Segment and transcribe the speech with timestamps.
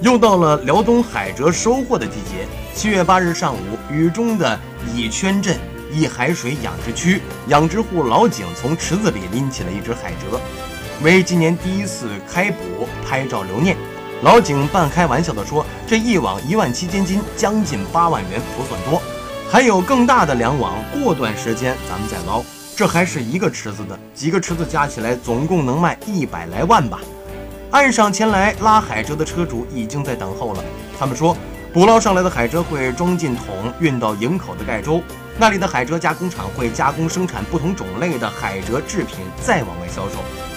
[0.00, 2.46] 又到了辽东海蜇收获的季节。
[2.74, 3.58] 七月八日上午，
[3.90, 4.58] 雨中的
[4.94, 5.56] 乙圈镇
[5.92, 10.38] 一海水养殖区，养殖户老井从池子里拎起了一只海蜇，
[11.02, 13.76] 为今年第一次开捕拍照留念。
[14.22, 19.00] 老井半开玩笑地说：“这一网一万七千斤，将近八万元，不算多。
[19.50, 22.42] 还有更大的两网，过段时间咱们再捞。
[22.76, 27.00] 这还是一个池子的，几个池子加起来，总共能卖一百来万吧。”
[27.74, 30.62] 岸上前来拉海蜇的车主已经在等候了。
[30.96, 31.36] 他们说，
[31.72, 33.46] 捕捞上来的海蜇会装进桶，
[33.80, 35.02] 运到营口的盖州，
[35.38, 40.53] 那里的海蜇加工厂会加工生产不同种类的海蜇制品，再往外销售。